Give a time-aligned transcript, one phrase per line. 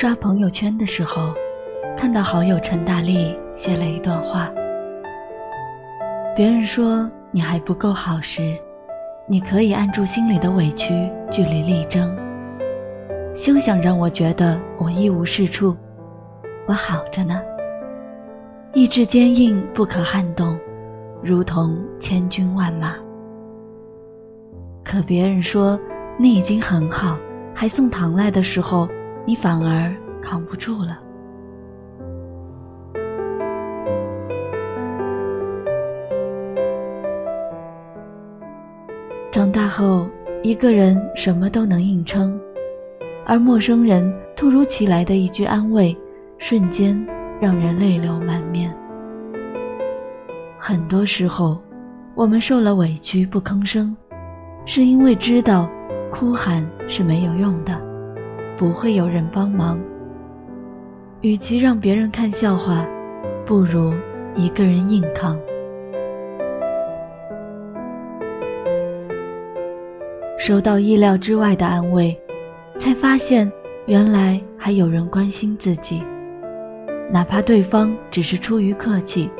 [0.00, 1.34] 刷朋友圈的时候，
[1.96, 4.48] 看到好友陈大力写了一段话。
[6.36, 8.56] 别人说你还不够好时，
[9.26, 12.16] 你可以按住心里的委屈，据理力争。
[13.34, 15.76] 休想让我觉得我一无是处，
[16.68, 17.42] 我好着呢。
[18.74, 20.56] 意志坚硬不可撼动，
[21.24, 22.94] 如同千军万马。
[24.84, 25.76] 可别人说
[26.16, 27.18] 你已经很好，
[27.52, 28.88] 还送糖来的时候。
[29.28, 30.98] 你反而扛不住了。
[39.30, 40.08] 长大后，
[40.42, 42.40] 一个人什么都能硬撑，
[43.26, 45.94] 而陌生人突如其来的一句安慰，
[46.38, 46.98] 瞬间
[47.38, 48.74] 让人泪流满面。
[50.58, 51.60] 很多时候，
[52.14, 53.94] 我们受了委屈不吭声，
[54.64, 55.68] 是因为知道
[56.10, 57.87] 哭喊是没有用的。
[58.58, 59.78] 不会有人帮忙。
[61.20, 62.84] 与其让别人看笑话，
[63.46, 63.94] 不如
[64.34, 65.38] 一个人硬扛。
[70.38, 72.20] 收到意料之外的安慰，
[72.78, 73.50] 才发现
[73.86, 76.02] 原来还有人关心自己，
[77.12, 79.30] 哪怕对方只是出于客气，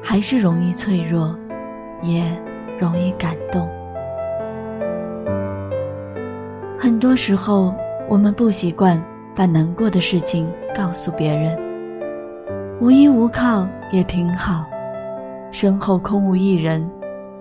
[0.00, 1.36] 还是容易脆弱，
[2.02, 2.24] 也
[2.78, 3.68] 容易感动。
[6.78, 7.74] 很多时候。
[8.08, 9.02] 我们不习惯
[9.34, 11.58] 把难过的事情告诉别人，
[12.80, 14.64] 无依无靠也挺好，
[15.50, 16.88] 身后空无一人，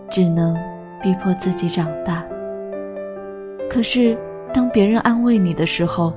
[0.10, 0.56] 只能
[1.02, 2.24] 逼迫自己长大。
[3.70, 4.18] 可是，
[4.54, 6.14] 当别人安慰你的时候，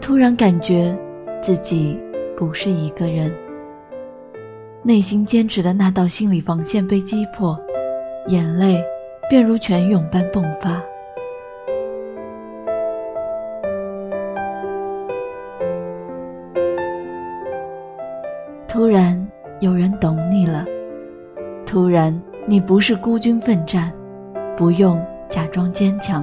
[0.00, 0.96] 突然感觉
[1.40, 1.98] 自己
[2.36, 3.32] 不是一个人，
[4.82, 7.58] 内心坚持的那道心理防线被击破，
[8.28, 8.82] 眼泪
[9.30, 10.82] 便如泉涌般迸发。
[18.76, 19.18] 突然
[19.60, 20.66] 有人懂你了，
[21.64, 22.14] 突然
[22.44, 23.90] 你不是孤军奋战，
[24.54, 26.22] 不用假装坚强。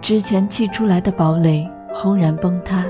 [0.00, 1.64] 之前砌出来的堡垒
[1.94, 2.84] 轰然崩塌，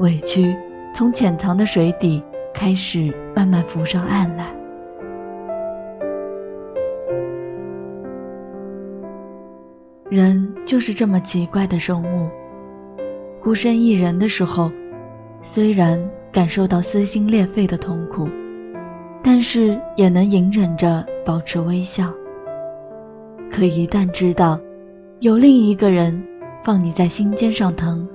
[0.00, 0.54] 委屈
[0.92, 4.54] 从潜藏的水底开始慢慢浮上岸来。
[10.10, 12.28] 人就是这么奇怪的生物，
[13.40, 14.70] 孤身一人的时候，
[15.40, 15.98] 虽然。
[16.38, 18.28] 感受到撕心裂肺的痛苦，
[19.24, 22.14] 但是也能隐忍着保持微笑。
[23.50, 24.56] 可一旦知道
[25.18, 26.24] 有另一个人
[26.62, 28.08] 放你在心尖上疼，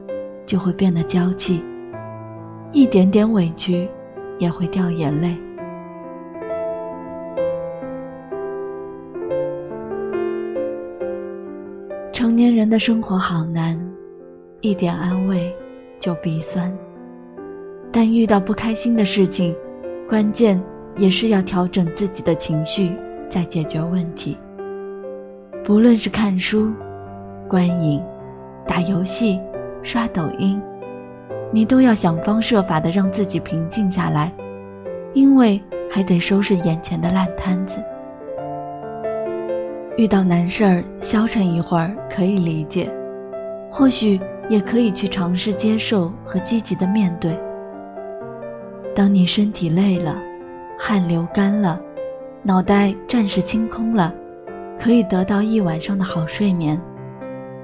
[0.45, 1.61] 就会变得娇气，
[2.71, 3.89] 一点点委屈
[4.39, 5.37] 也会掉眼泪。
[12.13, 13.77] 成年人的生活好难，
[14.61, 15.53] 一点安慰
[15.99, 16.73] 就鼻酸。
[17.95, 19.55] 但遇到不开心的事情，
[20.09, 20.59] 关键
[20.97, 22.91] 也是要调整自己的情绪，
[23.29, 24.35] 再解决问题。
[25.63, 26.73] 不论是看书、
[27.47, 28.03] 观影、
[28.67, 29.39] 打游戏、
[29.83, 30.59] 刷抖音，
[31.51, 34.33] 你都要想方设法的让自己平静下来，
[35.13, 37.77] 因为还得收拾眼前的烂摊子。
[39.97, 42.89] 遇到难事儿消沉一会儿可以理解，
[43.69, 47.39] 或许也可以去尝试接受和积极的面对。
[48.95, 50.15] 当你身体累了，
[50.77, 51.81] 汗流干了，
[52.43, 54.13] 脑袋暂时清空了，
[54.79, 56.79] 可以得到一晚上的好睡眠，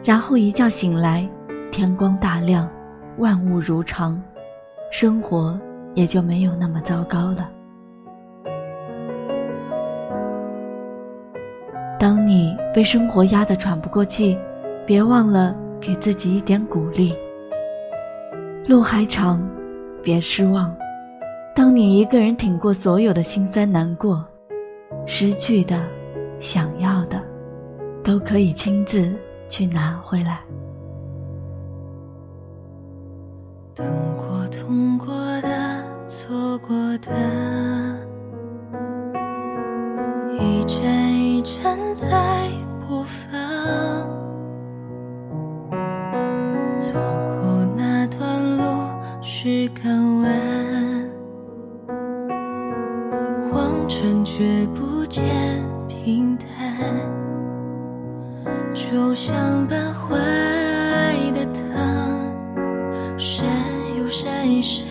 [0.04, 1.30] 然后一觉醒来，
[1.72, 2.68] 天光大亮，
[3.20, 4.20] 万物如常，
[4.92, 5.60] 生活
[5.94, 7.48] 也就没有那么糟糕了。
[12.00, 14.36] 当你被生活压得喘不过气，
[14.84, 17.14] 别忘了给自己一点鼓励。
[18.66, 19.40] 路还长，
[20.02, 20.76] 别失望。
[21.60, 24.26] 当你一个人挺过所有的辛酸难过，
[25.06, 25.78] 失去的、
[26.40, 27.22] 想要的，
[28.02, 29.14] 都可以亲自
[29.50, 30.40] 去拿回来。
[33.76, 33.86] 等
[34.16, 35.08] 过、痛过
[35.42, 37.12] 的、错过的，
[40.40, 42.50] 一站一站在
[42.88, 43.38] 播放。
[46.78, 48.64] 错过那段路
[49.22, 49.68] 是
[54.24, 55.26] 却不见
[55.90, 56.48] 平坦，
[58.74, 60.16] 就像半坏
[61.34, 61.62] 的糖
[63.18, 63.46] 闪
[63.98, 64.88] 又闪一闪，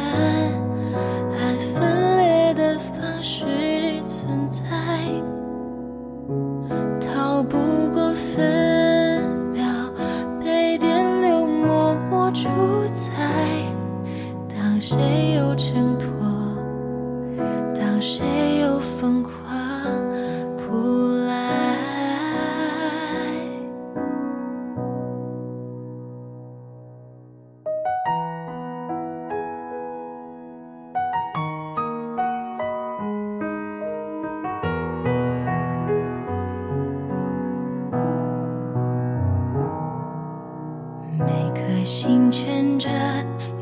[42.01, 42.89] 心牵着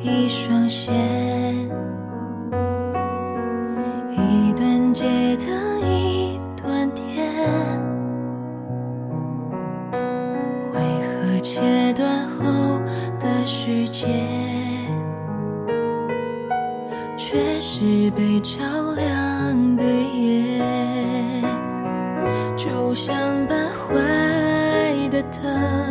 [0.02, 0.94] 一双线，
[4.12, 5.06] 一段街
[5.38, 7.32] 灯一段天，
[10.70, 12.44] 为何切断后
[13.18, 14.06] 的世界，
[17.16, 18.60] 却是被照
[18.96, 20.60] 亮的夜？
[22.54, 23.16] 就像
[23.48, 25.85] 把坏的灯。